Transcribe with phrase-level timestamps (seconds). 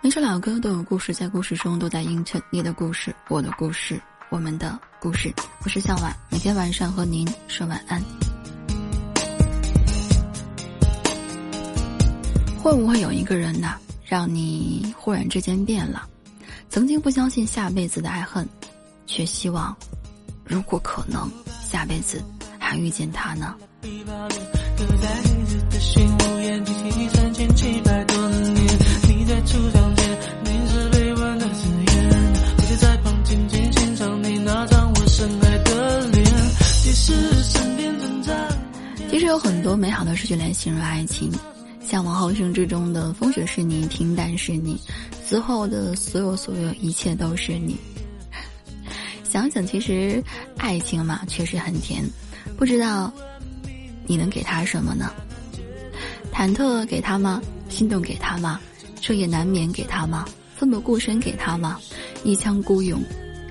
[0.00, 4.00] 每首老歌都有故事，在故事中都在映衬你的故事、我的故事、
[4.30, 5.34] 我们的故事。
[5.64, 8.00] 我是向晚，每天晚上和您说晚安。
[12.62, 16.08] 会不会有一个人呐，让你忽然之间变了？
[16.68, 18.48] 曾经不相信下辈子的爱恨，
[19.04, 19.76] 却希望，
[20.44, 21.28] 如果可能，
[21.60, 22.22] 下辈子
[22.56, 23.56] 还遇见他呢？
[39.38, 41.30] 有很多美好的事情来形容爱情，
[41.80, 44.76] 像往后生之中的风雪是你，平淡是你，
[45.28, 47.76] 之后的所有所有一切都是你。
[49.22, 50.20] 想想，其实
[50.56, 52.04] 爱情嘛，确实很甜。
[52.56, 53.12] 不知道
[54.08, 55.12] 你能给他什么呢？
[56.34, 57.40] 忐忑给他吗？
[57.68, 58.60] 心动给他吗？
[59.00, 60.24] 彻夜难眠给他吗？
[60.56, 61.78] 奋不顾身给他吗？
[62.24, 63.00] 一腔孤勇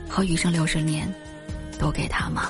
[0.10, 1.10] 和余生六十年，
[1.80, 2.50] 都给他吗？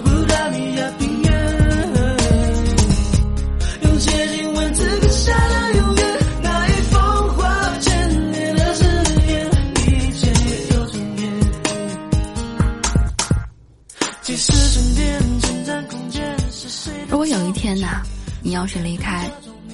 [17.09, 18.03] 如果有一天呐，
[18.43, 19.27] 你要是离开，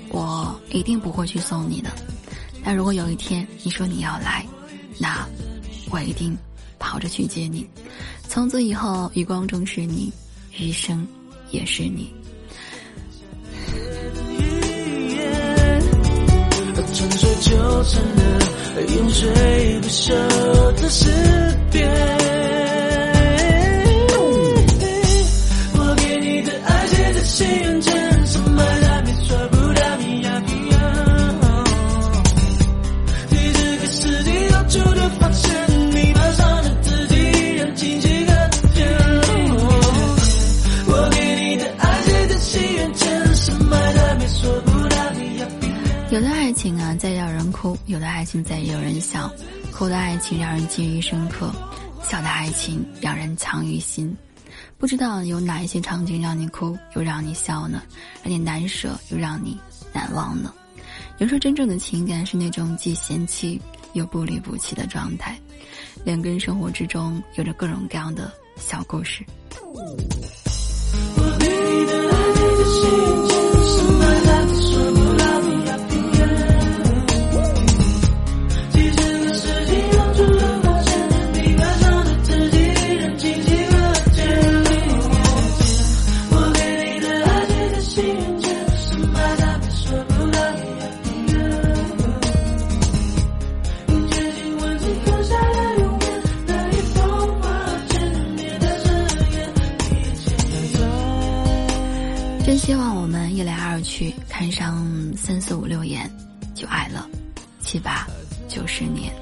[0.09, 1.89] 我一定不会去送你的。
[2.63, 4.45] 但如果有一天你说你要来，
[4.97, 5.27] 那
[5.91, 6.35] 我一定
[6.79, 7.67] 跑着去接你。
[8.29, 10.11] 从此以后，余光中是你，
[10.57, 11.05] 余生
[11.51, 12.13] 也是你。
[16.93, 18.21] 传说就成了
[18.95, 20.09] 永垂不朽
[20.81, 21.11] 的诗
[46.09, 49.29] 有的爱情啊，在让人哭；有的爱情在让人笑。
[49.73, 51.51] 哭的爱情让人记忆深刻，
[52.01, 54.15] 笑的爱情让人藏于心。
[54.77, 57.83] 不知道有哪一些场景让你哭，又让你笑呢？
[58.23, 59.57] 让你难舍，又让你
[59.91, 60.53] 难忘呢？
[61.17, 65.37] 有时候真正的情感是那种既嫌弃又不离不弃的状态。
[66.05, 69.25] 两个人生活之中有着各种各样的小故事。
[102.47, 104.87] 真希望我们一来二去，看上
[105.17, 106.09] 三四五六眼，
[106.55, 107.05] 就爱了
[107.59, 108.07] 七八
[108.47, 109.13] 九十年。